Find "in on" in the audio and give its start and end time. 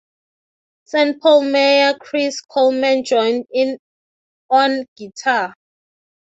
3.53-4.83